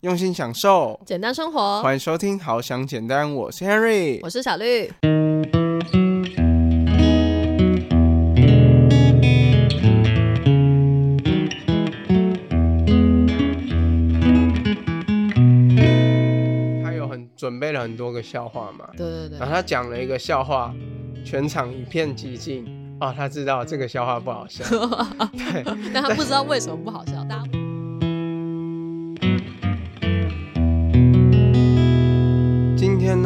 [0.00, 1.82] 用心享受，简单生活。
[1.82, 4.90] 欢迎收听《好想简单》，我是 Henry，我是小绿。
[16.82, 20.74] 他有很准备了很多个笑话嘛，对对对然后他讲了一个笑话，
[21.26, 22.64] 全场一片寂静。
[23.02, 24.62] 哦，他知道这个笑话不好笑，
[25.32, 27.24] 对，但他不知道为什么不好笑。
[27.24, 27.39] 大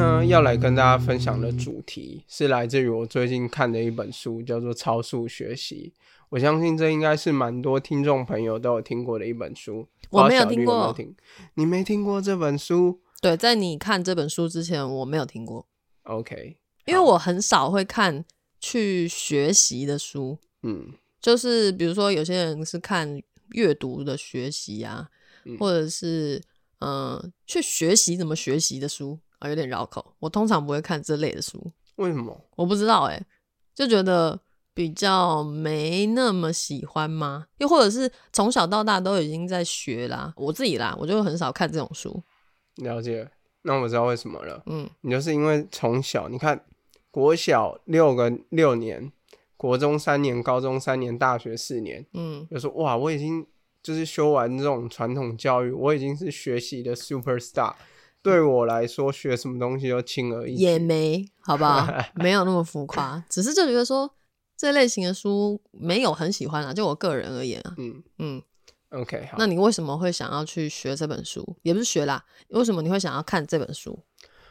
[0.05, 5.95] 呢，要来跟大家分享的主题是来自于我最近看的一本书，叫做《超速学习》。
[6.29, 9.89] 我相信这应该是蛮多听众朋友都有听过的一本书。
[10.11, 10.75] 我没有听过。
[10.75, 11.17] 有没有听，
[11.55, 13.01] 你没听过这本书？
[13.23, 15.67] 对，在你看这本书之前，我没有听过
[16.03, 18.25] ，？OK，因为我很少会看
[18.61, 20.93] 去学习的书，嗯。
[21.21, 23.19] 就是比如说有些人是看
[23.53, 25.09] 阅读的学习啊，
[25.47, 25.57] 嗯。
[25.57, 26.43] 或者是
[26.81, 30.15] 嗯、呃去学习怎么学习的书啊，有点绕口。
[30.19, 31.63] 我通常不会看这类的书，
[31.97, 32.41] 为什么？
[32.57, 33.23] 我不知道哎、
[33.75, 34.41] 就觉得
[34.73, 37.47] 比较没那么喜欢吗？
[37.59, 42.23] 又或者是从小到大都已经在学啦，我自己啦，我就很少看这种书。
[42.77, 43.31] 了解，
[43.63, 44.63] 那我知道为什么了。
[44.65, 46.65] 嗯，你就是因为从小你看
[47.11, 49.13] 国小六个六年，
[49.59, 53.47] 国中三年，高中三年，大学四年，嗯，就说哇，我已经
[53.83, 57.75] 就是修完这种传统教育，我已经是学习的 super star。
[58.25, 60.85] 对我来说，学什么东西都轻而易也举。
[60.87, 61.87] 没好不好？
[62.17, 64.11] 没有那么浮夸，只是就觉得说
[64.57, 68.43] 这类型的书没有很喜欢啊，就我个人而言啊，嗯嗯
[68.89, 69.37] ，，OK，好。
[69.39, 71.57] 那你为什么会想要去学这本书？
[71.61, 74.03] 也不是学啦，为什么你会想要看这本书？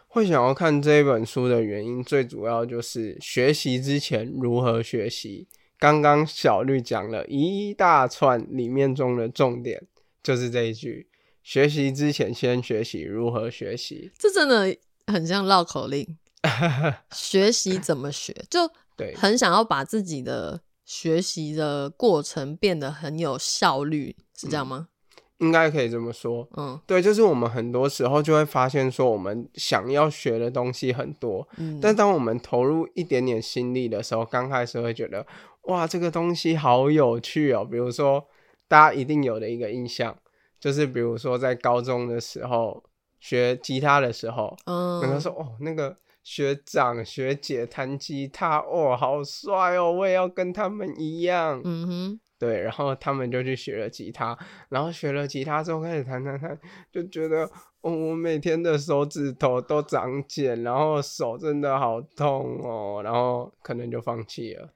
[0.08, 5.48] 会想要看这本书的原因，最主要就是学习之前如何学习。
[5.80, 9.88] 刚刚小绿讲了一大串里面中的重点，
[10.22, 11.10] 就是这一句：
[11.44, 14.12] 学习之前先学习如何学习。
[14.18, 16.18] 这真的很像绕口令。
[17.14, 18.60] 学习怎么学，就
[18.98, 24.90] 对，很想要把自己的学习的过程变得很有效率，是这样吗？
[25.38, 26.48] 应该可以这么说。
[26.58, 35.26] 嗯对，就是我们很多时候就会发现说，我们想要学的东西很多，嗯，但当我们投入一点点心力的时候，刚开始会觉得
[35.64, 37.64] 哇，这个东西好有趣哦。
[37.64, 38.26] 比如说，
[38.68, 40.18] 大家一定有的一个印象，
[40.64, 42.82] 就是比如说在高中的时候
[43.20, 51.62] 学吉他的时候，嗯，人家说哦，那个学长学姐弹吉他，哦，好帅哦，我也要跟他们一样。
[51.66, 56.58] 嗯哼，对，然后他们就去学了吉他，然后学了吉他之后开始弹弹弹，
[56.94, 57.44] 就觉得
[57.82, 64.70] 哦，我每天的手指头都长茧，然后手真的好痛哦，然后可能就放弃了。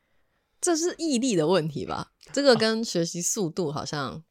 [0.59, 2.11] 这是毅力的问题吧？
[2.33, 4.21] 这个跟学习速度好像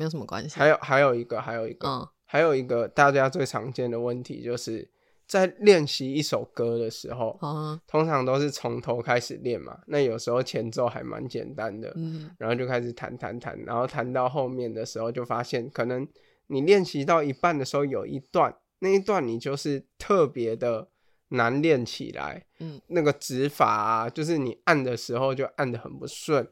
[0.00, 0.58] 没有什么关系。
[0.58, 4.88] 还有还有一个，还有一个，嗯还有一个大家最常见的问题，就是
[5.26, 16.08] 在练习一首歌的时候，啊通常都是从头开始练嘛，那有时候前奏还蛮简单的，嗯然后就开始弹弹弹，然后弹到后面的时候，就发现可能
[16.46, 20.88] 你练习到一半的时候，有一段那一段你就是特别的
[21.30, 26.48] 难练起来，嗯，那个指法啊，就是你按的时候就按的很不顺，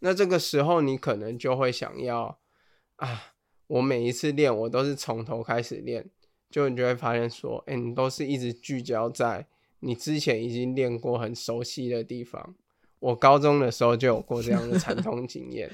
[0.00, 2.39] 那这个时候你可能就会想要
[3.00, 3.32] 啊，
[3.66, 6.04] 我每一次练我都是从头开始练，
[6.50, 9.46] 就你就会发现说，哎、你都是一直聚焦在
[9.80, 12.54] 你之前已经练过很熟悉的地方。
[12.98, 15.70] 我高中的时候就有过这样的惨痛经验。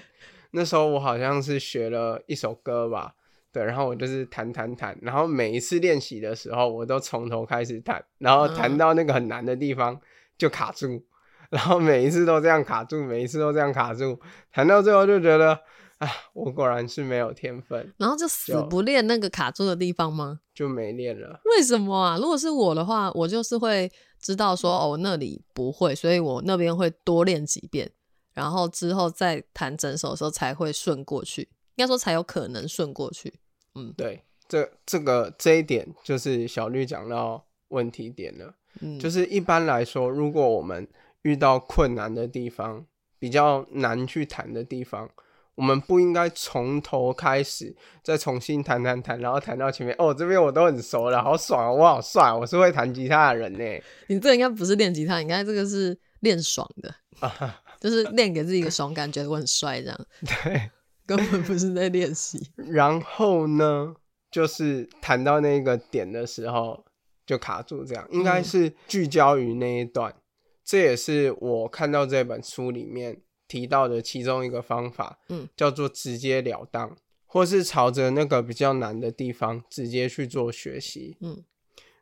[0.52, 3.16] 那时候我好像是学了一首歌吧，
[3.50, 10.00] 对，然后我就是弹弹弹，然后每一次练习的时候，我都从头开始弹，然后弹嗯到那个很难的地方
[10.38, 11.04] 就卡住，
[11.50, 14.20] 然后每一次都这样卡住，每一次都这样卡住，
[14.52, 15.60] 弹到最后就觉得
[15.98, 20.40] 啊， 我果然是没有天分，然后就死不练那个卡住的地方吗？
[20.54, 21.40] 就没练了。
[21.44, 22.16] 为什么啊？
[22.18, 23.90] 如果是我的话，我就是会
[24.20, 27.90] 知道说哦，那里不会，所以我那边会多练几遍，
[28.34, 31.42] 然后之后再弹整首的时候才会顺过去，
[31.76, 33.40] 应该说才有可能顺过去。
[33.74, 38.54] 嗯对，这这个这一点就是小绿讲到问题点了。
[38.80, 40.86] 嗯，就是一般来说，如果我们
[41.22, 42.86] 遇到困难的地方，
[43.18, 45.10] 比较难去弹的地方，
[45.56, 47.74] 我们不应该从头开始，
[48.04, 49.96] 再重新弹弹弹，然后弹到前面。
[49.98, 53.82] 哦，这边我都很熟了，好爽、哦，我好帅，我是会弹吉他的人呢。
[54.06, 56.94] 你这应该不是练吉他，应该这个是练爽的，
[57.80, 60.06] 就是练给自己一个爽感，觉得我很帅这样，
[60.44, 60.70] 对，
[61.06, 62.50] 根本不是在练习。
[62.68, 63.94] 然后呢，
[64.30, 66.84] 就是弹到那个点的时候
[67.24, 70.14] 就卡住，这样应该嗯是聚焦于那一段。
[70.62, 73.16] 这也是我看到这本书里面
[73.48, 76.96] 提到的其中一个方法，嗯，叫做直截了当，
[77.26, 81.16] 或是朝着那个比较难的地方直接去做学习。
[81.20, 81.44] 嗯，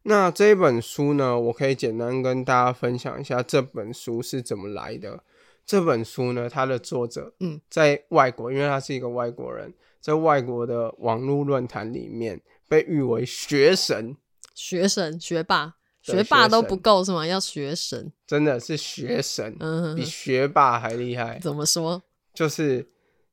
[0.02, 5.22] 那这本书呢，我可以简单跟大家分享一下这本书是怎么来的。
[5.66, 12.38] 这本书呢，它的作者，嗯，在外国，因为他是一个外国人，在外国的网络论坛里面
[12.68, 14.14] 被誉为学神，
[14.54, 15.74] 学神、学霸、对
[16.12, 17.26] 学霸都不够是吗？
[17.26, 18.12] 要学神。
[18.26, 21.38] 真的是学神，比嗯哼哼，学霸还厉害。
[21.40, 22.02] 怎么说？
[22.34, 22.90] 就是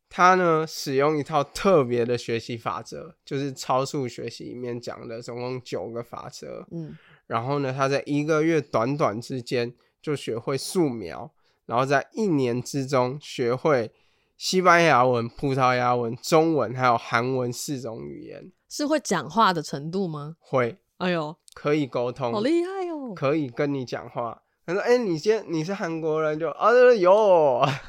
[0.10, 6.66] 他呢，使用一套特别的学习法则，就是超速学习里面讲的总共九个法则。
[6.72, 6.98] 嗯
[7.28, 11.32] 然后呢，他在一个月短短之间就学会素描，
[11.66, 13.92] 然后在一年之中学会
[14.36, 20.36] 西班牙文、葡萄牙文、中文还有韩文四种语言，是会讲话的程度吗？
[20.40, 23.14] 会哎呦，可以沟通，好厉害哦！
[23.16, 24.42] 可以跟你讲话。
[24.64, 27.82] 他说：“哎、你先你是韩国人就啊有。”啊，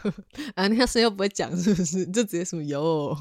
[0.69, 2.05] 那声又不会讲，是不是？
[2.11, 3.14] 就直接说有。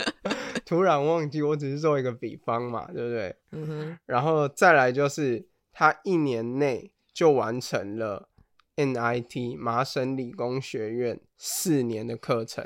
[0.66, 3.36] 突然忘记，我只是做一个比方嘛，对不对？
[3.52, 8.28] 嗯哼，然后再来就是他一年内就完成了
[8.76, 12.64] NIT 麻省理工学院四年的课程，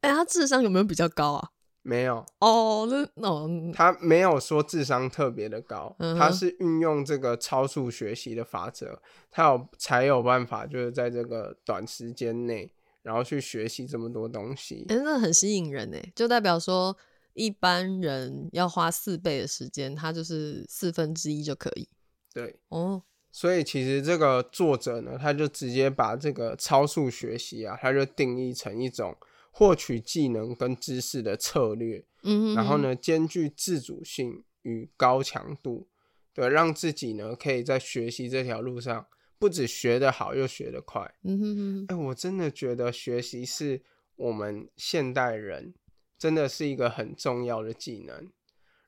[0.00, 1.50] 哎、他智商有没有比较高啊？
[1.86, 9.00] 没有，哦，那哦，嗯他没有说智商特别的高，嗯他是运用这个超速学习的法则，
[9.30, 12.72] 他有才有办法，就是在这个短时间内，
[13.02, 14.84] 然后去学习这么多东西。
[14.88, 16.96] 哎、那很吸引人哎，就代表说
[17.34, 21.88] 一般人要花四倍的时间，他就是四分之一就可以。
[22.34, 23.00] 对，哦，
[23.30, 29.16] 所以其实这个作者呢，他就直接把这个超速学习啊，他就定义成一种
[29.58, 32.76] 获取技能跟知识的策略，嗯哼然后？
[32.76, 35.88] 呢，兼具自主性与高强度，
[36.34, 39.06] 对，让自己呢可以在学习这条路上，
[39.38, 41.10] 不止学得好，又学得快。
[41.22, 43.82] 嗯哼哼哎、我真的觉得学习是
[44.16, 45.72] 我们现代人
[46.18, 48.30] 真的是一个很重要的技能。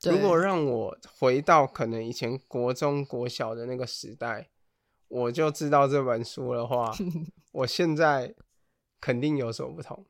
[0.03, 4.51] 如果让我回到可能以前国中、国小的那个时代，
[5.07, 6.93] 我就知道这本书的话，
[7.53, 8.35] 我现在
[9.01, 10.05] 肯定有所不同。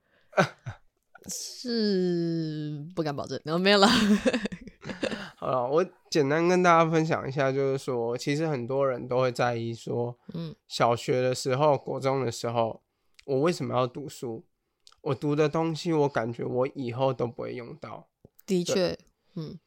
[1.30, 3.88] 是不敢保证，然后没有了。
[5.38, 12.82] 好了，我简单跟大家分享一下，就是说，其实很多人都会在意说，嗯，小学的时候、国中的时候，
[13.26, 14.46] 我为什么要读书？
[15.02, 18.10] 我读的东西，我感觉我以后都不会用到。
[18.46, 18.98] 的确，
[19.36, 19.58] 嗯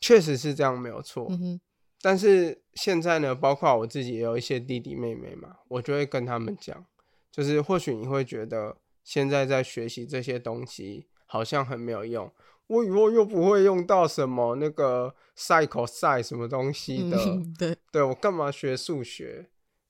[0.00, 1.26] 确实是这样，没有错。
[1.28, 1.60] 嗯，
[2.00, 6.86] 但是现在呢，包括我自己也有一些弟弟妹妹嘛，我就会跟他们讲，
[7.30, 8.76] 就是或许你会觉得
[9.08, 12.30] 现在在学习这些东西好像很没有用，
[12.66, 19.48] 我以后又不会用到什么那个 cycle 赛什么东西的，嗯对，对我干嘛学数学？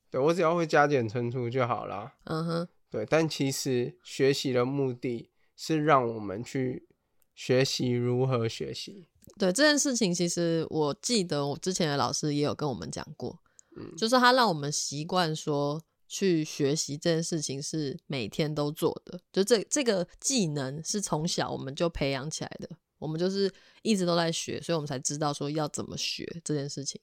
[0.08, 2.14] 对我只要会加减乘除就好啦。
[2.26, 6.86] 嗯哼，对，但其实学习的目的是让我们去
[7.34, 9.08] 学习如何学习。
[9.36, 13.40] 对这件事情，其实我记得我之前的老师也有跟我们讲过，
[13.76, 22.68] 嗯就是他让我们习惯说去学习这件事情是每天都做的，就这这个技能是从小我们就培养起来的，
[22.98, 23.52] 我们就是
[23.82, 27.00] 一直都在学，所以我们才知道说要怎么学这件事情。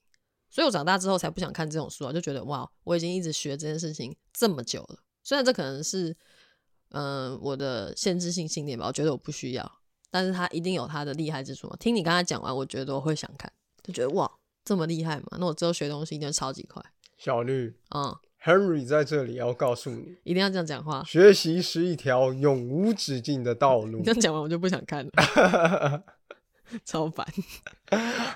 [0.50, 4.98] 所以我长大之后才不想看这种书啊，就觉得哇，我已经一直学这件事情这么久了。
[5.22, 6.10] 虽然这可能是
[6.90, 9.80] 嗯、呃我的限制性信念吧，我觉得我不需要，
[10.10, 11.76] 但是他一定有他的厉害之处嘛。
[11.78, 13.52] 听你刚才讲完，我觉得我会想看，
[13.82, 14.30] 就觉得哇，
[14.64, 16.82] 这么厉害嘛，那我之后学东西一定超级快。
[17.18, 18.16] 小绿嗯，
[18.46, 21.02] Henry 在这里要告诉你，一定要这样讲话。
[21.04, 24.12] 学习是一条永无止境的道路你这。
[24.12, 26.04] 样讲完，我就不想看了，
[26.86, 27.26] 超烦。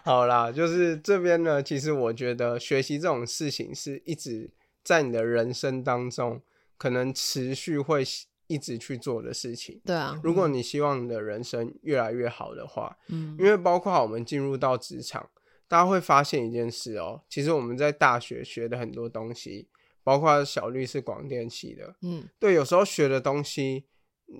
[0.03, 4.51] 好啦，就是这边呢，其实我觉得学习这种事情是一直
[4.83, 6.43] 在你的人生当中，
[6.77, 8.03] 可能持续会
[8.49, 9.81] 一直去做的事情。
[9.85, 15.31] 对啊，如果你希望你的人生越来越好的话，嗯因为包括我们进入到职场，
[15.69, 19.69] 大家会发现一件事哦，其实我们在大学学的很多东西，
[20.11, 23.85] 包括小绿是广电系的，嗯对，有时候学的东西，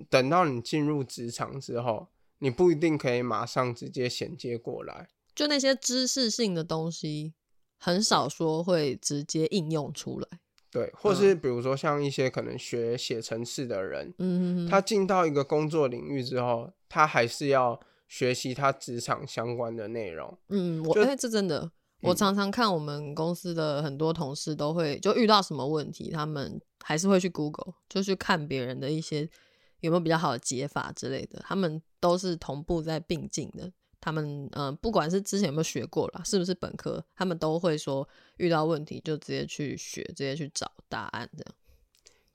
[0.09, 2.09] 等到你进入职场之后，
[2.39, 5.07] 你不一定可以马上直接衔接过来。
[5.33, 7.35] 就那些知识性的东西，
[7.77, 10.27] 很少说会直接应用出来。
[10.69, 20.37] 对，或是比如说像一些可能学写程式的人，嗯，他进到一个工作领域之后，他还是要学习他职场相关的内容。
[20.49, 29.29] 嗯，我就哎、这真的，我嗯常常看我们公司的很多同事都会就遇到什么问题，他们还是会去 Google，就去看别人的一些
[29.79, 33.71] 有没有比较好的解法之类的，他们都是同步在并进的。
[33.99, 41.55] 他们嗯、呃不管是之前有没有学过啦，是不是本科，他们都会说遇到问题就直接去学，直接去找答案这样。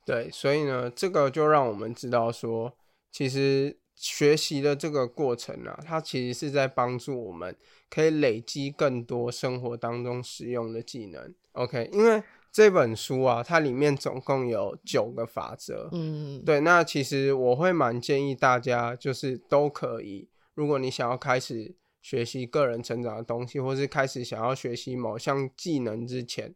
[0.05, 2.73] 对，所以呢，这个就让我们知道说，
[3.11, 7.57] 其实学习的这个过程啊，它其实是在帮助我们
[7.89, 11.35] 可以累积更多生活当中实用的技能。
[11.53, 12.23] OK，因为
[12.53, 15.89] 这本书啊，它里面总共有九个法则。
[15.93, 26.55] 嗯，对，那其实我会蛮建议大家，就是都可以，如果你想要开始学习个人成长的东西，或是开始想要学习某项技能之前。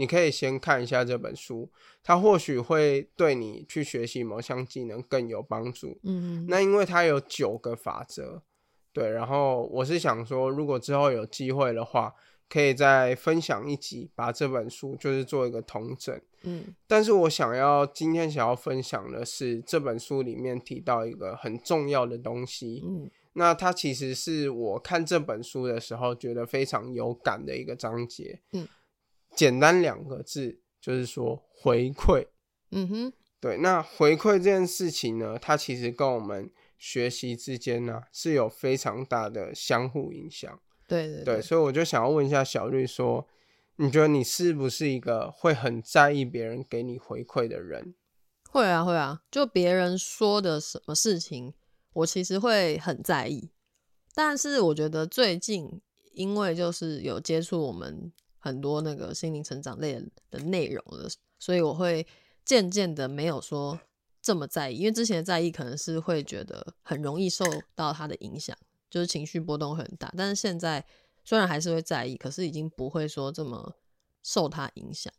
[0.00, 1.68] 你可以先看一下这本书，
[2.02, 5.98] 它或许会对你去学习某项技能更有帮助。
[6.04, 8.40] 嗯，那因为它有九个法则，
[8.94, 9.10] 对。
[9.10, 12.14] 然后我是想说，如果之后有机会的话，
[12.48, 16.18] 可以再分享一集，把这本书就是做一个统整。
[16.44, 22.82] 嗯，但是我想要今天想要分享的是这本书里面提到一个很重要的东西。
[22.86, 28.40] 嗯，那它其实是我看这本书的时候觉得非常有感的一个章节。
[28.52, 28.66] 嗯。
[29.40, 32.26] 简单两个字，就是说回馈。
[32.72, 33.56] 嗯哼，对。
[33.56, 40.60] 那回馈这件事情呢，它其实跟我们学习之间呢是有非常大的相互影响。
[40.86, 41.40] 对对对。
[41.40, 43.26] 所以我就想要问一下小绿说，
[43.76, 47.94] 你觉得你是不是一个会很在意别人给你回馈的人？
[48.50, 51.54] 会啊会啊，就别人说的什么事情，
[51.94, 53.48] 我其实会很在意。
[54.14, 55.80] 但是我觉得最近，
[56.12, 58.12] 因为就是有接触我们。
[58.40, 62.04] 很多那个心灵成长类的内容了，所以我会
[62.44, 63.78] 渐渐的没有说
[64.20, 67.44] 这么在意，因为之前的在意可能是会觉得很容易受
[67.74, 68.56] 到他的影响，
[68.90, 70.12] 就是情绪波动很大。
[70.16, 70.84] 但是现在
[71.22, 73.76] 虽然还是会在意，可是已经不会说这么
[74.22, 75.12] 受他影响。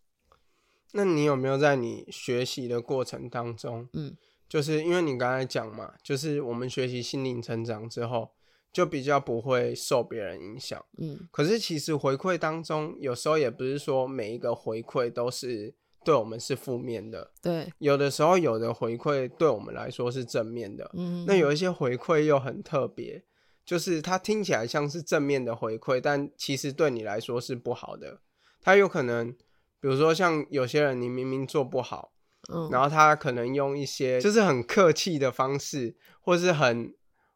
[0.94, 4.18] 那你有没有在你学习的过程当中，嗯，
[4.50, 8.32] 就是因为你刚才讲嘛，就是我们学习心灵成长之后。
[8.74, 11.28] 就比较不会受别人影响，嗯。
[11.30, 15.76] 可是其实回馈当中，有时候也不是说每一个回馈都是
[16.06, 17.72] 对我们是负面的，对。
[17.80, 21.26] 有的时候有的回馈对我们来说是正面的，嗯。
[21.28, 23.24] 那有一些回馈又很特别，
[23.66, 28.22] 就是它听起来像是正面的回馈，但其实对你来说是不好的。
[28.62, 29.34] 它有可能，
[29.82, 32.14] 比如说像有些人，你明明做不好，
[32.54, 36.94] 嗯，然后他可能用一些就是很客气的方式，或是很。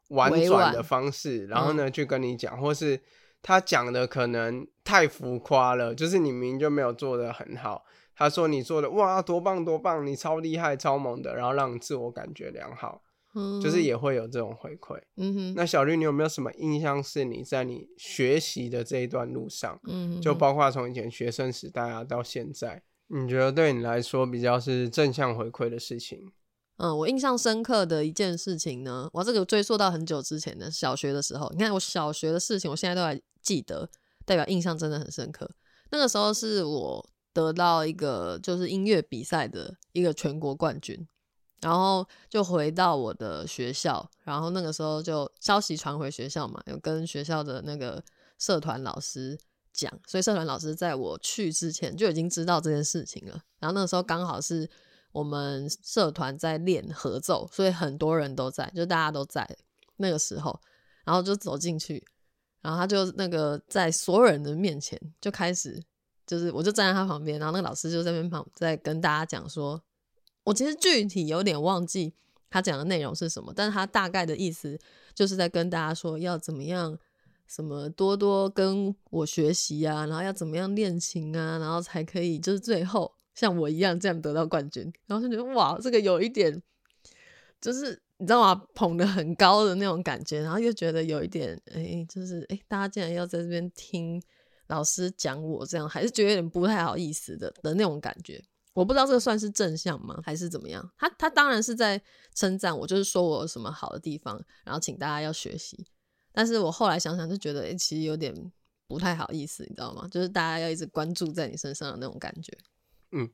[0.08, 3.00] 婉转的方式，然后呢，去跟你讲，或是
[3.42, 7.84] 他讲的可能太浮夸了，就是你明明就没有做的很好。
[8.14, 13.02] 他说你做的哇，多棒多棒，你超厉害超猛的，然后让你自我感觉良好，
[13.62, 14.98] 就是也会有这种回馈。
[15.16, 26.32] 嗯哼，那小绿，你有没有什么印象是你在你学习的这一段路上，嗯，就包括从以前学生时代啊到现在，你觉得对你来说比较是正向回馈的事情？
[26.78, 31.48] 嗯，我印象深刻的一件事情呢，我这个追溯到很久之前的小学的时候。
[31.52, 33.88] 你看，我小学的事情，我现在都还记得，
[34.26, 35.50] 代表印象真的很深刻。
[35.90, 41.08] 那个时候是我得到一个就是音乐比赛的一个全国冠军，
[41.62, 48.04] 然后就回到我的学校，然后那个时候就消息传回学校嘛，有跟学校的那个
[48.38, 49.38] 社团老师
[49.72, 53.40] 讲，所以社团老师在我去之前就已经知道这件事情了。
[53.60, 54.68] 然后那个时候刚好是。
[55.16, 59.48] 我们社团在练合奏，所以很多人都在，就大家都在
[59.96, 60.60] 那个时候，
[61.06, 62.06] 然后就走进去，
[62.60, 65.82] 然后他就那个在所有人的面前就开始，
[66.26, 69.82] 就是我就站在他旁边，然后那个老师就在边旁在跟大家讲说，
[70.44, 72.12] 我其实具体有点忘记
[72.50, 74.78] 他讲的内容是什么，但是他大概的意思
[75.14, 76.98] 就是在跟大家说要怎么样，
[77.46, 83.14] 什么多多跟我学习啊，然后要怎么样练琴啊，然后才可以就是最后。
[83.36, 86.60] 像我一样这样得到冠军，然后就觉得哇，这个有一点，
[87.60, 88.66] 就是你知道吗？
[88.74, 94.20] 捧得很高的那种感觉，然后又觉得有一点，哎，就是哎，大家竟然要在这边听
[94.66, 98.42] 老师讲我这样，还是觉得有点不太好意思的的那种感觉。
[98.72, 100.90] 我不知道这个算是正向吗，还是怎么样？
[100.98, 102.00] 他他当然是在
[102.34, 105.86] 称赞我，就是说我有什么好的地方，然后请大家要学习。
[106.32, 108.34] 但是我后来想想就觉得，哎，其实有点
[108.86, 110.06] 不太好意思，你知道吗？
[110.10, 112.52] 就是大家要一直关注在你身上的那种感觉。
[113.12, 113.28] 嗯，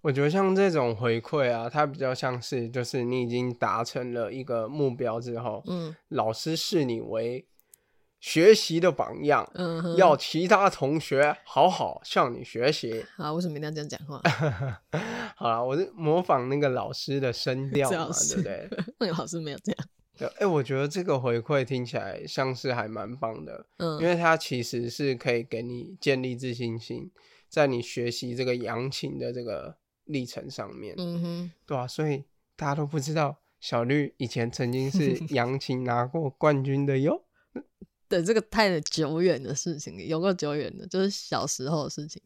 [0.00, 7.46] 我觉得像这种回馈啊，它比较像是就是你已经达成了一个目标之后，嗯，老师视你为
[8.18, 13.04] 学习的榜样，嗯，要其他同学好好向你学习。
[13.16, 14.20] 啊，为什么一定要这样讲话？
[15.36, 18.68] 好了，我是模仿那个老师的声 调嘛，对不对？
[19.00, 19.86] 那个老师没有这样。
[20.18, 27.10] 对，哎，我觉得这个回馈听起来像是还蛮棒的，嗯，因为它其实是可以给你建立自信心。
[27.50, 32.24] 在你学习这个扬琴的这个历程上面，嗯哼，对啊，所以
[32.56, 37.24] 大家都不知道小绿以前曾经是 扬琴拿过冠军的哟。
[38.08, 42.22] 对，这个太久远的事情，有个久远的，就是小时候的事情。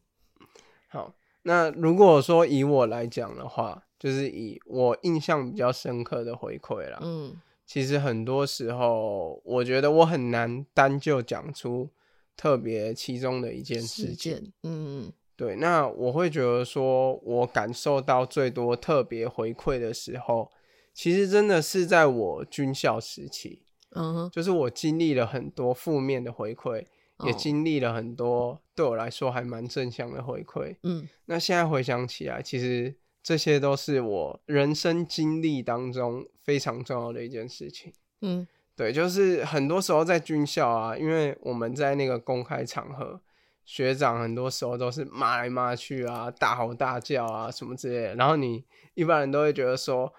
[0.87, 1.13] 好，
[1.43, 11.89] 那如果说以我来讲的话，就是以我印象比较深刻的回馈啦，嗯，其实很多时候，我觉得我很难单就讲出
[12.37, 20.49] 特别其中的一件事件，嗯对，那我会觉得说，我感受到最多特别回馈的时候，
[20.93, 26.85] 其实真的是在我军校时期，嗯哼，就是我经历了很多负面的回馈，
[27.25, 30.77] 也哦经历了很多对我来说还蛮正向的回馈。
[30.83, 37.91] 嗯那现在回想起来，其实这些都是我人生经历当中非常重要的一件事情。
[38.21, 43.21] 嗯对，就是很多时候在军校啊，因为我们在那个公开场合，
[43.63, 50.13] 学长很多时候都是骂来骂去啊，大吼大叫啊什么之类的，然后你一般人都会觉得说，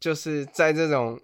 [0.00, 1.20] 就是在这种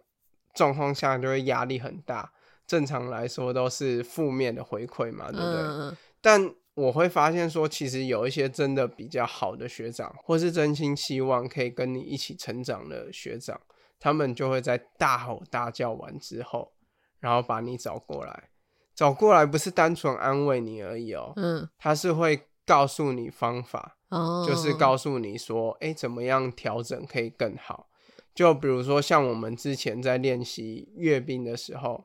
[0.54, 2.32] 状况下就会压力很大。
[2.66, 5.60] 正常来说都是负面的回馈嘛，对不对？
[5.60, 13.60] 嗯但我会发现说，其实有一些真的比较好的学长，或是真心希望可以跟你一起成长的学长，
[14.04, 16.74] 他们就会在大吼大叫完之后，
[17.20, 18.50] 然后把你找过来。
[18.94, 27.88] 找过来不是单纯安慰你而已哦，嗯他是会告诉你方法，哦，就是告诉你说，哎、怎么样调整可以更好。
[28.34, 32.04] 就比如说像我们之前在练习阅兵的时候，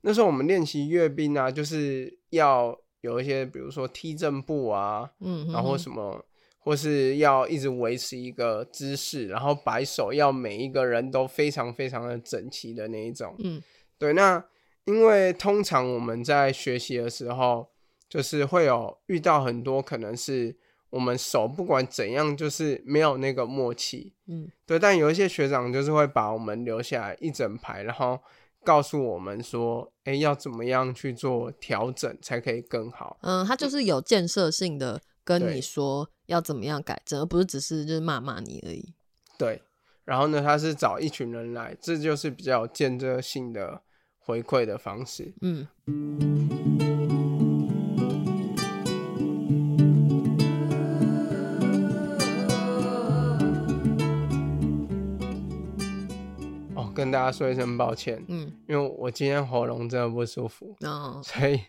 [0.00, 6.24] 那时候我们练习阅兵啊，就是要有一些，比如说踢正步啊，嗯，然后什么，
[6.66, 13.36] 或是要一直维持一个姿势，然后摆手要每一个人都非常非常的整齐的那一种。
[13.38, 13.62] 嗯
[13.96, 14.44] 对，那
[14.86, 17.68] 因为通常我们在学习的时候，
[18.08, 20.56] 就是会有遇到很多可能是
[20.90, 24.12] 我们手不管怎样，就是没有那个默契。
[24.26, 28.18] 嗯对，但有一些学长就是会把我们留下来一整排，然后
[28.64, 33.16] 告诉我们说，哎，要怎么样去做调整才可以更好。
[33.22, 38.94] 嗯，他就是有建设性的跟你说要怎么样改正，而不是只是就是骂骂你而已。
[39.36, 39.60] 对，
[40.04, 43.82] 然后呢，他是找一群人来，这就是比较有建设性的
[44.20, 45.34] 回馈的方式。
[45.42, 45.66] 嗯
[56.76, 61.60] 哦，跟大家说一声抱歉，嗯，因为我今天喉咙真的不舒服，哦所以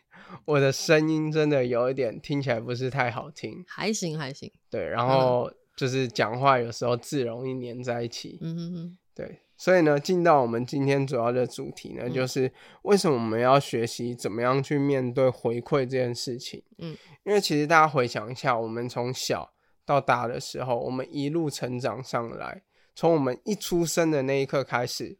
[0.45, 3.63] 我的声音真的有一点听起来不是太好听。
[3.67, 4.51] 还行还行。
[4.69, 8.39] 对，然后就是讲话有时候字容易粘在一起。
[8.41, 12.51] 嗯哼哼，对，所以呢，进到我们今天主要的主题呢，嗯就是
[12.83, 16.63] 为什么我们要学习怎么样去面对回馈这件事情。
[16.77, 19.53] 嗯，因为其实大家回想一下，我们从小
[19.85, 22.63] 到大的时候，我们一路成长上来，
[22.95, 25.17] 从我们一出生的那一刻开始，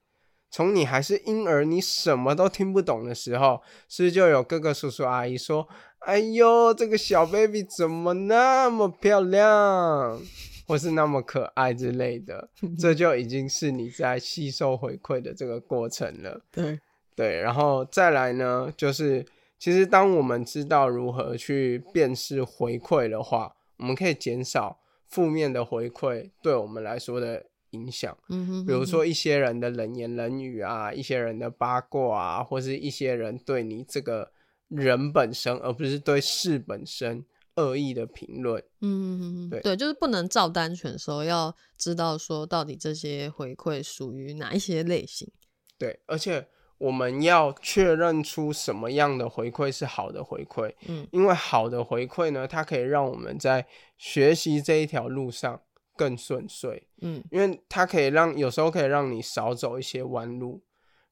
[0.50, 5.68] 从你还是婴儿，你什么都听不懂的时候，是不是就有哥哥叔叔阿姨说
[6.00, 10.20] ：“哎呦，这个小 baby 怎么那么漂亮？”
[10.68, 16.42] 或是那么可爱之类的， 这就已经是你在吸收回馈的这个过程了。
[16.52, 16.78] 对，
[17.16, 19.26] 对，然后再来呢，就是
[19.58, 28.18] 其实当我们知道如何去辨识回馈的话，我们可以减少负面的回馈对我们来说的影响。
[28.30, 34.32] 嗯哼哼，比如说一些人的冷言冷语啊，一些人的八卦啊，或是一些人对你这个
[34.68, 37.26] 人本身，而不是对事本身
[37.56, 38.64] 恶意的评论。
[38.82, 45.30] 嗯，对对，就是不能照单全收，要知道说到底这些回馈属于哪一些类型。
[45.78, 46.48] 对，而且
[46.80, 53.66] 我们要确认出什么样的回馈是好的回馈，嗯因为好的回馈呢，它可以让我们在
[53.98, 55.62] 学习这一条路上
[55.98, 60.62] 更顺遂，嗯因为它可以让有时候可以让你少走一些弯路。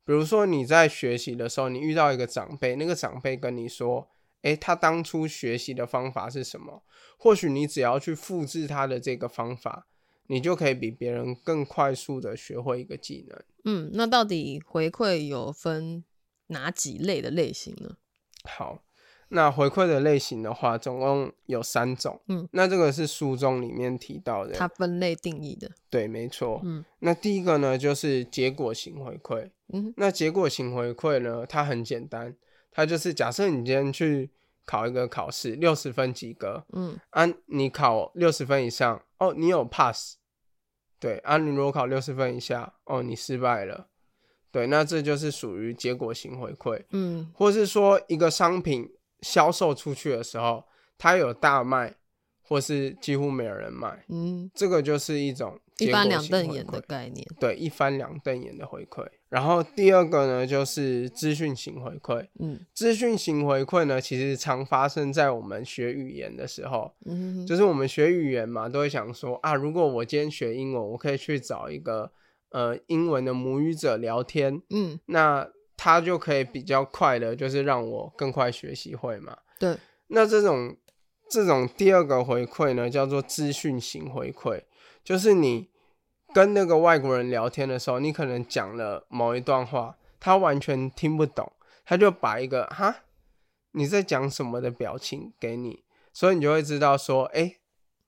[0.06, 4.08] 比如说你在学习的时候，你遇到一个长辈，那个长辈跟你说，
[4.44, 6.84] 诶，他当初学习的方法是什么？
[7.18, 9.88] 或许你只要去复制他的这个方法，
[10.28, 13.44] 你就可以比别人更快速的学会一个技能。
[13.64, 16.04] 嗯，那到底回馈有分
[16.48, 17.98] 哪几类的类型呢？
[18.44, 18.84] 好，
[19.36, 22.22] 那回馈的类型的话，总共有三种。
[22.30, 24.54] 嗯，那这个是书中里面提到的。
[24.54, 25.70] 它分类定义的。
[25.90, 26.62] 对，没错。
[26.64, 29.52] 嗯那第一个呢，就是结果型回馈。
[29.74, 32.34] 嗯那结果型回馈呢，它很简单，
[32.72, 34.32] 它就是假设你今天去
[34.66, 40.16] 考一个考试，六十分及格，嗯啊，你考六十分以上，哦，你有 pass，
[40.98, 43.88] 对，啊，你如果考六十分以下，哦，你失败了，
[44.50, 46.86] 对，那这就是属于结果型回馈。
[46.92, 48.90] 嗯或是说一个商品
[49.26, 50.64] 销售出去的时候，
[51.00, 51.96] 它有大卖，
[52.44, 57.26] 或是几乎没有人买，嗯，这个就是一种一翻两瞪眼的概念。
[57.40, 59.04] 对，一翻两瞪眼的回馈。
[59.30, 62.28] 然后第二个呢，就是资讯型回馈。
[62.40, 62.60] 嗯。
[62.74, 72.12] 资讯型回馈呢，其实常发生在我们学语言的时候，嗯就是我们学语言嘛，都会想说啊，如果我今天学英文，我可以去找一个
[72.52, 75.50] 呃英文的母语者聊天，嗯，那
[75.86, 79.38] 他就可以比较快的，就是让我更快学习会嘛。
[79.60, 80.76] 对，那这种
[81.30, 84.64] 这种第二个回馈呢，叫做资讯型回馈，
[85.04, 85.70] 就是你
[86.34, 91.52] 跟那个外国人聊天的时候，你可能讲了某一段话，他完全听不懂，
[91.86, 93.04] 他就把一个哈
[93.74, 97.58] 你在讲什么的表情给你，所以你就会知道说，哎、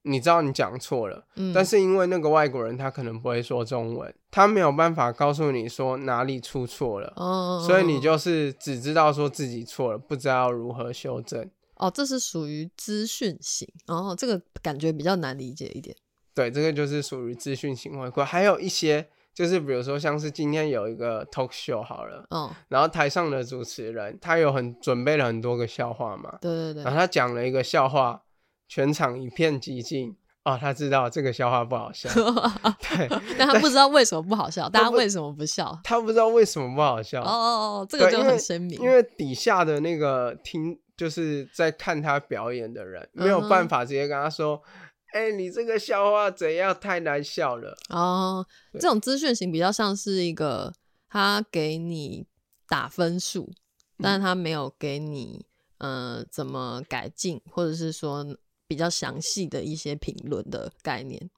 [0.01, 1.27] 你知道你讲错了。
[1.35, 11.49] 嗯，但是因为那个外国人他可能不会说中文，他没有办法告诉你说哪里出错了，哦，所以你就是只知道说自己错了，不知道如何修正。
[11.77, 15.97] 哦，这是属于资讯型，哦，这个感觉比较难理解一点。
[16.35, 18.23] 对，这个就是属于资讯型回馈。
[18.23, 28.21] 还有一些就是比如说像是今天有一个 talk show 好了，哦，然后台上的主持人他有很准备了很多个笑话嘛，对对对然后，他讲了一个笑话，
[28.67, 30.15] 全场一片寂静。
[30.47, 32.09] 哦，他知道这个笑话不好笑，
[32.79, 35.77] 对但他不知道为什么不好笑，大家为什么不笑？
[35.83, 37.21] 他不知道为什么不好笑。
[37.21, 37.49] 哦哦
[37.81, 38.79] 哦，这个就很鲜明。
[38.79, 44.61] 因为底下的那个听就是在看他表演的人，没有办法直接跟他说
[45.11, 46.73] ：“哎、你这个笑话怎样？
[46.79, 47.75] 太难笑了。
[47.89, 48.45] 哦，
[48.79, 50.73] 这种资讯型比较像是一个
[51.09, 52.25] 他给你
[52.69, 53.51] 打分数，
[54.01, 55.45] 但是他没有给你
[55.79, 58.25] 呃怎么改进，或者是说
[58.67, 61.29] 比较详细的一些评论的概念。”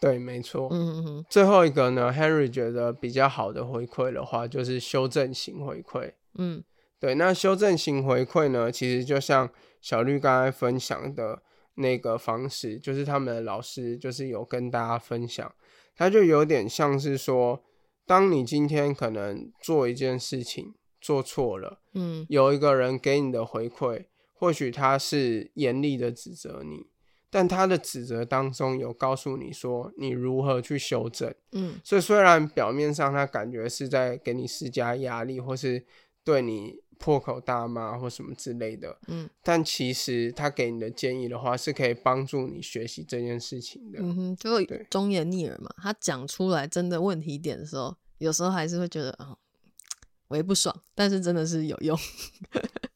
[0.00, 0.68] 对，没错。
[0.70, 6.12] 嗯嗯嗯，最后一个呢，Henry 觉得比较好的回馈的话，就是修正型回馈。
[6.34, 6.62] 嗯
[7.00, 11.42] 对，那修正型回馈呢，其实就像小绿刚才分享的
[11.76, 15.54] 那个方式，就是他们的老师就是有跟大家分享，
[15.96, 17.62] 他就有点像是说，
[18.06, 26.86] 当你今天可能做一件事情做错了，嗯有一个人给你的回馈，或许他是严厉的指责你，
[27.30, 31.34] 但他的指责当中有告诉你说你如何去修正。
[31.52, 35.86] 嗯所以虽然表面上他感觉是在给你施加压力，或是
[36.22, 43.98] 对你破口大骂或什么之类的，嗯但其实他给你的建议的话，是可以帮助你学习这件事情的。
[44.00, 44.50] 嗯哼，就
[44.88, 45.74] 忠言逆耳嘛。
[45.82, 49.36] 他讲出来真的问题点的时候，有时候还是会觉得啊、
[50.28, 51.98] 我也不爽，但是真的是有用。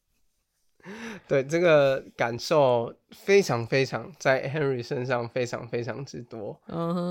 [1.28, 6.58] 对这个感受非常非常在 Henry 身上非常非常之多。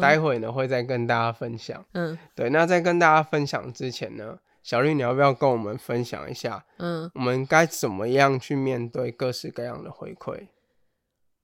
[0.02, 1.86] 待会呢会再跟大家分享。
[1.94, 10.48] 嗯对，那在跟大家分享之前呢，小绿你要不要跟我们分享一下，嗯，我们该怎么样去面对各式各样的回馈？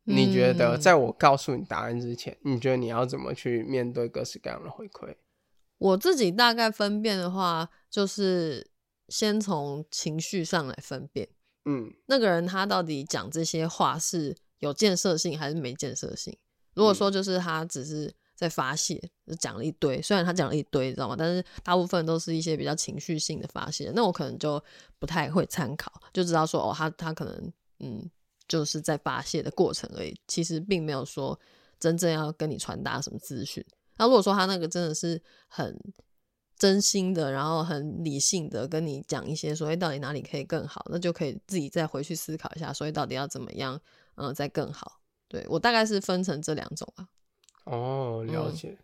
[0.05, 5.15] 你觉得，嗯在我告诉你答案之前，你觉得你要怎么去面对各式各样的回馈？
[5.77, 8.69] 我自己大概分辨的话，就是
[9.07, 11.29] 先从情绪上来分辨，
[11.65, 16.35] 嗯那个人他到底讲这些话是有建设性还是没建设性。
[16.73, 21.15] 如果说就是他只是在发泄，就讲了一堆，虽然他讲了一堆，你知道吗？
[21.17, 24.61] 但是大部分都是一些比较情绪性的发泄，那我可能就
[24.99, 28.09] 不太会参考，就知道说哦，他他可能嗯
[28.47, 31.39] 就是在发泄的过程而已，其实并没有说
[31.79, 33.63] 真正要跟你传达什么资讯。
[33.97, 35.79] 那如果说他那个真的是很
[36.63, 43.77] 真心的，然后很理性的跟你讲一些，所以到底哪里可以更好，那就可以自己再回去思考一下，所以到底要怎么样，
[44.15, 45.01] 嗯、再更好。
[45.27, 47.09] 对我大概是分成这两种啊。
[47.65, 48.77] 哦，了嗯解。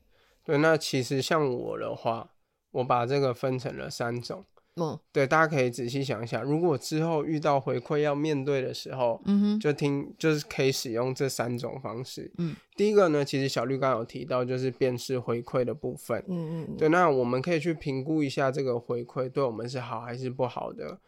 [0.43, 2.33] 对，那其实像我的话，
[2.71, 4.43] 我把这个分成了三种。
[4.75, 12.31] 嗯对，大家可以仔细想一想，如果之后遇到回馈要面对的时候，嗯哼，就听就是可以使用这三种方式。
[12.37, 16.23] 嗯，第一个呢，其实小绿刚刚有提到，就是辨识回馈的部分。
[16.27, 20.99] 嗯嗯对，那我们可以去评估一下这个回馈对我们是好还是不好的。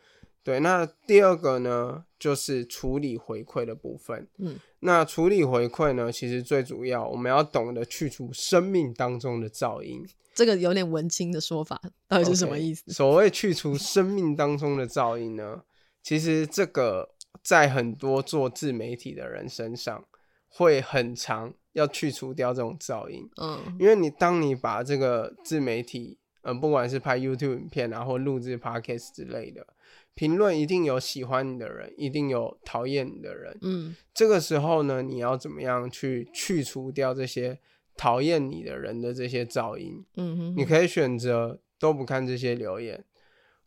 [0.43, 4.27] 对，那第二个呢，就是处理回馈的部分。
[4.39, 10.03] 嗯，那处理回馈呢，其实最主要我们要懂得去除生命当中的噪音。
[10.33, 12.89] 这个有点文青的说法，到底是什么意思？
[12.93, 15.61] 所谓去除生命当中的噪音呢，
[16.01, 17.09] 其实这个
[17.43, 20.03] 在很多做自媒体的人身上
[20.47, 23.29] 会很长，要去除掉这种噪音。
[23.41, 29.67] 嗯因为你当你把这个自媒体，呃，不管是拍 YouTube 影片啊，或录制 Podcast 之类的，
[30.13, 33.57] 评论一定有喜欢你的人，一定有讨厌你的人。
[33.61, 37.59] 嗯这个时候呢，你要怎么样去去除掉这些
[37.95, 40.05] 讨厌你的人的这些噪音？
[40.15, 43.03] 嗯哼，你可以选择都不看这些留言，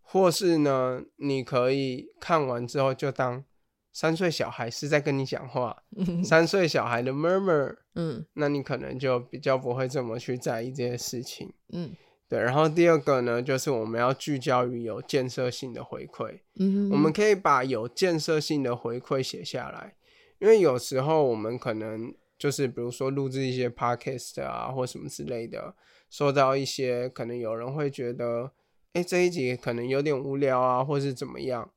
[0.01, 3.45] 或是呢，你可以看完之后就当
[3.93, 11.53] 三岁小孩是在跟你讲话，嗯三岁小孩的 murmur，嗯那你可能就比较不会这么去在意这些事情。
[11.73, 11.93] 嗯
[12.29, 16.41] 对，然后第二个呢，就是我们要聚焦于有建设性的回馈。
[16.59, 19.95] 嗯哼，我们可以把有建设性的回馈写下来，
[20.39, 25.75] 因为有时候我们可能就是比如说录制一些 podcast 啊或什么之类的，
[26.09, 28.53] 收到一些可能有人会觉得，
[28.95, 31.71] 哎，这一集可能有点无聊啊，或是怎么样，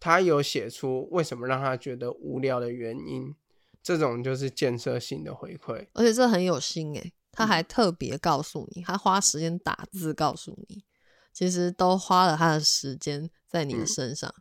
[0.00, 3.34] 他有写出为什么让他觉得无聊的原因，
[3.82, 5.86] 这种就是建设性的回馈。
[5.94, 10.84] 而且这很有心诶，他还特别告诉你，他花时间打字告诉你，
[11.32, 14.32] 其实都花了他的时间在你的身上。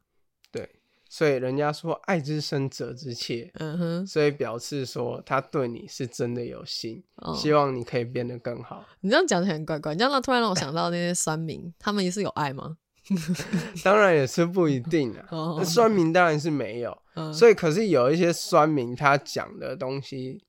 [0.51, 0.69] 对，
[1.10, 8.86] 所以人家说爱之深责之切，嗯哼，所以表示说他对你是真的有心，哦希望你可以变得更好。
[9.01, 12.77] 你这样讲起来很怪怪，你这样让突然让我想到那些酸民，他们也是有爱吗？
[13.84, 20.41] 当然也是不一定啊，酸民当然是没有，嗯，所以可是有一些酸民他讲的东西，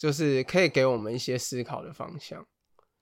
[0.00, 2.46] 就是可以给我们一些思考的方向。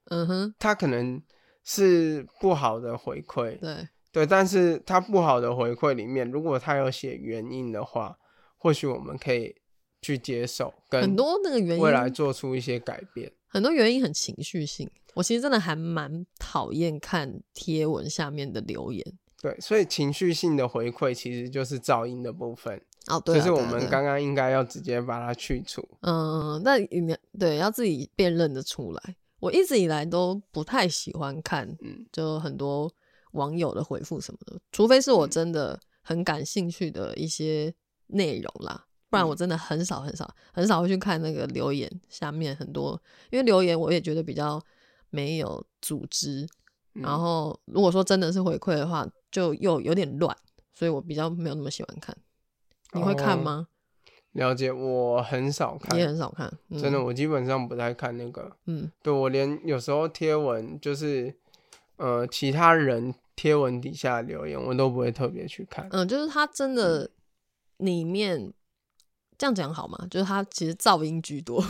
[0.07, 1.23] 嗯哼，他可能
[1.63, 8.19] 是不好的回馈，对，对，但是他不好的回馈里面，如果他有写原因的话，
[8.57, 9.55] 或许我们可以
[10.03, 13.31] 去接受，跟很多那个原因，未来做出一些改变。
[13.47, 14.91] 很多原因很情绪性。
[15.15, 19.05] 我其实真的还蛮讨厌看贴文下面的留言。
[19.41, 25.87] 对，所以情绪性的回馈其实就是噪音的部分，哦，对啊，就是我们刚刚应该要直接把它去除。
[26.03, 29.17] 嗯，那你对要自己辨认的出来。
[29.41, 32.93] 我一直以来都不太喜欢看，嗯就很多
[33.33, 37.73] 网友的回复什么的，除非是我嗯真的很感兴趣的一些
[38.09, 44.61] 内容啦，不然我嗯真的很少很少很少会去看那个留言下面很多，因为留言我也觉得比较
[45.11, 46.45] 没有组织，
[46.95, 50.37] 嗯然后如果说真的是回馈的话，就又有点乱，
[50.75, 52.17] 所以我比较没有那么喜欢看。
[52.93, 53.69] 你会看哦吗？
[54.33, 58.51] 了解，我很少看你也，很少看，嗯、真的，，我基本上不太看那个。
[58.67, 61.35] 嗯对我连有时候贴文就是，
[61.97, 65.89] 呃，其他人贴文底下留言，我都不会特别去看。
[65.91, 67.11] 嗯，就是它真的
[67.79, 68.53] 里面
[69.37, 70.07] 这样讲好吗？
[70.11, 71.65] 就是它其实噪音居多，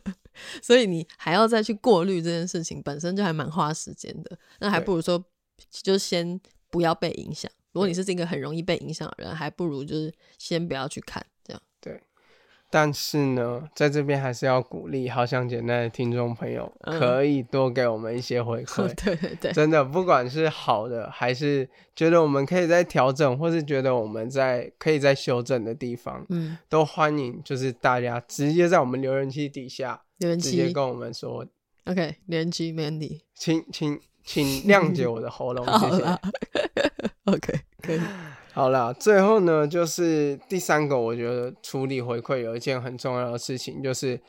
[0.62, 4.36] 所以你还要再去过滤这件事情，本身就还蛮花时间的。
[4.60, 5.22] 那还不如说，
[5.70, 7.50] 就先不要被影响。
[7.72, 11.62] 如果你是这个很容易被影响的人，还不如就是先不要去看这样。
[11.80, 12.00] 对，
[12.70, 18.92] 但是呢，在这边还是要鼓励好想简单的听众朋友，嗯可以多给我们一些回馈。
[19.04, 31.46] 对对对，真的，不管是好的，还是觉得我们可以再调整，或是觉得我们在可以在修正的地方，嗯，都欢迎，就是大家直接在我们留言区底下留言区直接跟我们说
[31.84, 33.20] ，，OK，留言区 Mandy，。
[33.34, 36.04] 请请请谅解我的喉咙， 谢谢。
[37.34, 38.00] OK，可以。
[38.54, 44.20] 好了，最后呢，就是第三个，我觉得处理回馈有一件很重要的事情，就是，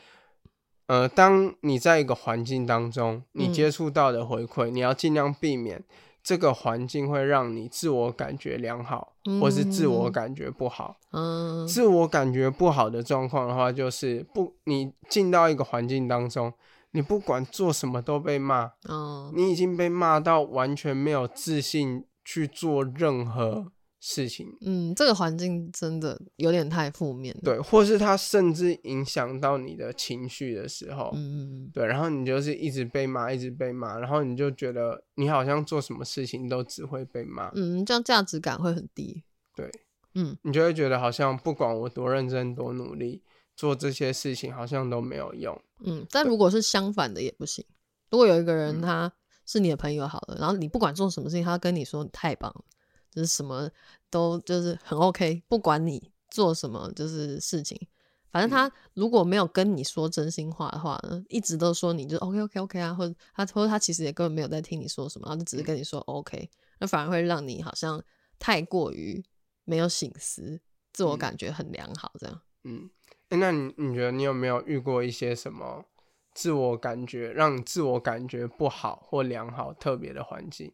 [0.85, 5.83] 呃，当你在一个环境当中，你嗯接触到的回馈，你要尽量避免
[6.21, 10.97] 这个环境会让你自我感觉良好，或是自我嗯感觉不好。
[11.11, 16.53] 嗯自我感觉不好的状况的话，就是不，你进到一个环境当中，
[16.91, 27.41] 你不管做什么都被骂，哦，你已经被骂到完全没有自信去做任何事情，嗯，这个环境真的有点太负面了。
[27.43, 39.23] 对，或是他甚至影响到你的情绪的时候，嗯嗯，对，然后你就是一直被骂，一直被骂，然后你就觉得你好像做什么事情都只会被骂，嗯，这样价值感会很低。
[39.55, 39.67] 对，
[40.13, 43.23] 嗯你就会觉得好像不管我多认真多努力
[43.55, 45.59] 做这些事情，好像都没有用。
[45.83, 47.65] 嗯，但如果是相反的也不行。
[48.11, 49.13] 如果有一个人嗯他
[49.51, 52.63] 是你的朋友好了，然后你不管做什么事情，他跟你说你太棒了，
[53.09, 53.67] 就是什么
[54.11, 57.75] 都就是很 OK，不管你做什么就是事情，
[58.29, 67.99] 反正他如果没有跟你说真心话的话呢，一直都说你就 OK OK OK 啊，或者他或者他其实也根本没有在听你说什么，然后就只是跟你说 OK，那反而会让你好像
[68.37, 69.25] 太过于
[69.65, 70.61] 没有醒思，
[70.93, 71.17] 自我嗯。
[71.17, 72.39] 感觉很良好这样。
[72.65, 72.87] 嗯，
[73.29, 75.85] 诶那你你觉得你有没有遇过一些什么
[76.39, 80.71] 自我感觉让自我感觉不好或良好特别的环境？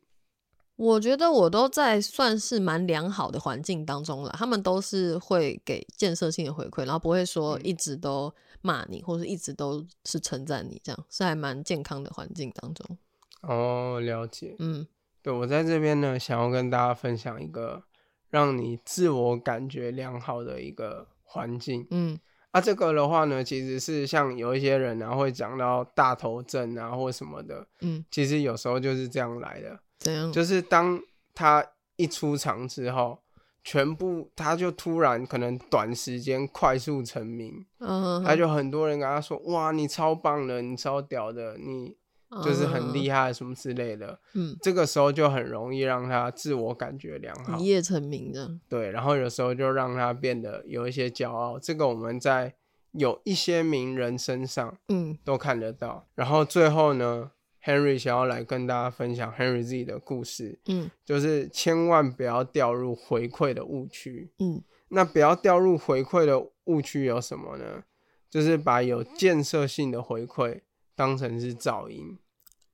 [0.76, 12.98] 我觉得我都在算是蛮良好的环境当中了，他们都是会给建设性的回馈，然后不会说嗯一直都骂你，或者一直都是称赞你，这样是还蛮健康的环境当中。
[13.42, 14.56] 哦，了解。
[14.60, 14.86] 嗯
[15.24, 17.82] 对我在这边呢，想要跟大家分享一个
[18.30, 21.88] 让你自我感觉良好的一个环境。
[21.90, 22.20] 嗯
[22.56, 29.78] 啊，这个的话呢，其实是像有一些人啊会讲到大头症啊或什么的，嗯，其实有时候就是这样来的。
[30.00, 30.32] 怎样？
[30.32, 30.98] 就是当
[31.34, 31.66] 他
[31.98, 33.20] 一出场之后，
[33.62, 41.98] 全部他就突然可能短时间快速成名，嗯，他就很多人跟他说：“哇，你超棒的，你超屌的，你
[42.44, 44.20] 就是很厉害什么之类的。
[44.34, 48.60] 嗯，这个时候就很容易让他自我感觉良好一，夜成名的。
[48.68, 51.58] 对，然后有时候就让他变得有一些骄傲。
[51.60, 52.56] 这个我们在
[52.92, 56.08] 有一些名人身上嗯都看得到。
[56.16, 57.32] 然后最后呢
[57.64, 64.32] ，Henry 想要来跟大家分享 Henry 自己的故事，嗯就是千万不要掉入回馈的误区。
[64.40, 67.84] 嗯那不要掉入回馈的误区有什么呢？
[68.30, 70.62] 就是把有建设性的回馈
[70.96, 72.18] 当成是噪音。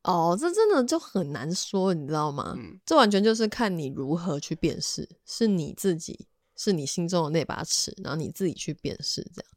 [0.03, 2.55] 哦，这真的就很难说，你知道吗？
[2.57, 9.51] 嗯这完全就是看你如何去辨识，是你自己，是你心中的那把尺，然后你自己去辨识，这样。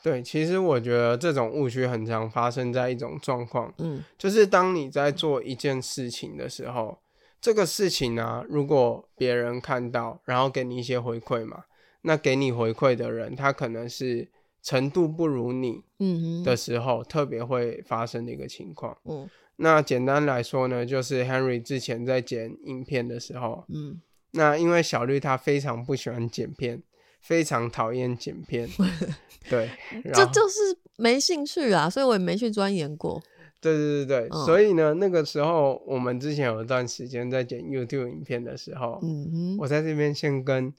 [0.00, 6.98] 对，其实我觉得这种误区很常发生在一种状况，嗯就是当你在做一件事情的时候，
[7.40, 11.64] 这个事情呢、如果别人看到，然后给你一些回馈嘛，
[12.02, 14.30] 那给你回馈的人，他可能是
[14.62, 18.96] 程度不如你嗯哼的时候，特别会发生的一个情况。
[19.04, 24.00] 嗯那简单来说呢，就是 Henry 之前在剪影片的时候，嗯。
[24.32, 26.82] 那因为小绿他非常不喜欢剪片，
[27.20, 28.68] 非常讨厌剪片，
[29.48, 29.70] 对，
[30.12, 33.20] 这就是没兴趣啊，所以我也没去钻研过。
[33.60, 34.44] 对对对对，嗯。
[34.44, 40.72] 所以呢，那个时候我们之前有一段时间在剪 YouTube 影片的时候，嗯哼，我在这边先跟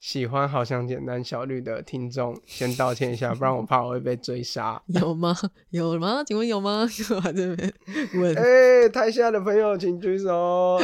[0.00, 4.80] 喜欢好想简单小绿的听众先道歉一下，不然我怕我会被追杀。
[4.86, 5.34] 有吗？
[5.70, 6.22] 有吗？
[6.24, 6.86] 请问有吗？
[7.10, 7.74] 有啊这边
[8.14, 8.34] 问。
[8.36, 10.78] 哎、台下的朋友请举手。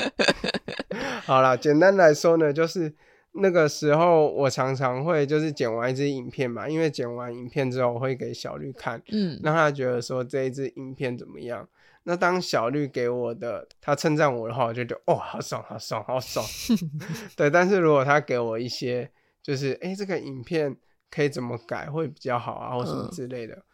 [1.25, 2.93] 好啦，简单来说呢，就是
[3.35, 11.69] 那个时候我常常会就是剪完一支影片嘛，因为剪完影片之后我会给小绿看，嗯让他觉得说这一支影片怎么样。
[12.05, 16.45] 那当小绿给我的他称赞我的话，我就觉得哦，好爽，好爽，好爽。
[17.37, 19.11] 对，但是如果他给我一些
[19.43, 20.77] 就是哎、诶这个影片
[21.11, 23.65] 可以怎么改会比较好啊，或什么嗯之类的，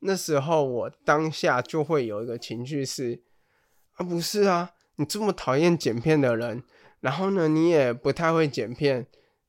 [0.00, 3.22] 那时候我当下就会有一个情绪是
[3.94, 6.62] 啊，不是啊，你这么讨厌剪片的人，
[7.00, 9.06] 然后呢，你也不太会剪片。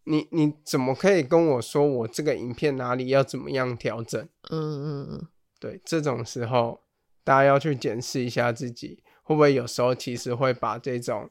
[0.09, 4.21] 你你怎么可以跟我说我这个影片哪里要怎么样调整？
[4.49, 5.27] 嗯嗯嗯，
[5.59, 6.79] 对，这种时候
[7.27, 11.29] 大家要去检视一下自己，会不会有时候其实会把这种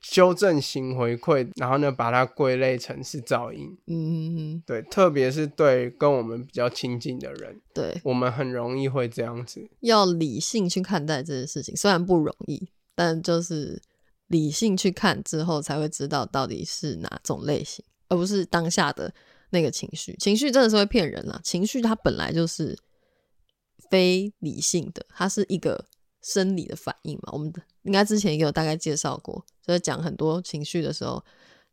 [0.00, 3.78] 修正型回馈，然后呢把它归类成是噪音。
[3.86, 9.64] 嗯嗯嗯，对，特别是对跟我们比较亲近的人，对，我们很容易会这样子。
[9.82, 13.80] 要理性去看待这件事情，虽然不容易，但就是
[14.26, 19.14] 理性去看之后，才会知道到底是哪种类型，而不是当下的
[19.50, 20.16] 那个情绪。
[20.18, 22.76] 情绪真的是会骗人啦，情绪它本来就是
[23.90, 25.84] 非理性的，它是一个
[26.22, 27.32] 生理的反应嘛。
[27.32, 31.24] 我们应该之前也有大概介绍过，就是讲很多情绪的时候，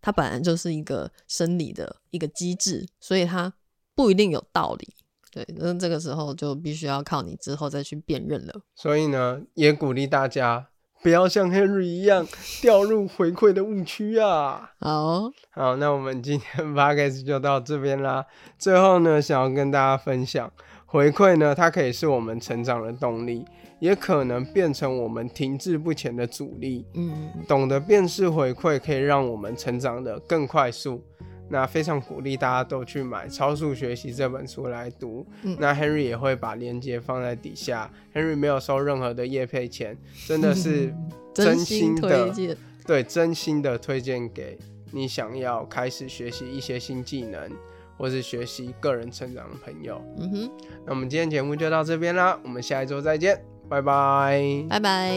[0.02, 3.54] 它本来就是一个生理的一个机制，所以它
[3.96, 4.94] 不一定有道理。
[5.32, 8.62] 对，那这个时候就必须要靠你之后再去辨认了。
[8.76, 10.68] 所以呢，也鼓励大家
[11.02, 12.28] 不要像 Henry 一样
[12.62, 14.74] 掉入回馈的误区啊。
[14.80, 18.28] 好，好，那我们今天 podcast 就到这边啦。
[18.60, 20.54] 最后呢，想要跟大家分享，
[20.94, 23.44] 回馈呢，它可以是我们成长的动力，
[23.80, 26.86] 也可能变成我们停滞不前的阻力。
[26.94, 31.04] 嗯，懂得辨识回馈，可以让我们成长的更快速。
[31.50, 35.26] 那非常鼓励大家都去买《超速学习》这本书来读。
[35.42, 37.92] 嗯那 Henry 也会把链接放在底下。
[38.14, 40.94] Henry 没有收任何的业配钱，真的是
[41.34, 42.58] 真心心的推荐。
[42.86, 44.60] 对，真心的推荐给
[44.92, 47.52] 你想要开始学习一些新技能，
[47.98, 50.02] 或是学习个人成长的朋友。
[50.18, 50.52] 嗯哼，
[50.86, 54.44] 那我们今天节目就到这边啦，我们下一周再见，拜拜。
[54.70, 55.14] 拜拜。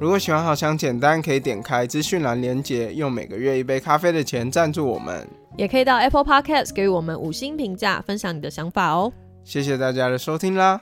[0.00, 5.26] 如果喜欢好想简单，可以点开资讯栏连结，用每个月一杯咖啡的钱赞助我们。
[5.56, 9.12] 也可以到 Apple Podcast 给予我们五星评价，分享你的想法哦。
[9.42, 10.80] 谢谢大家的收听啦。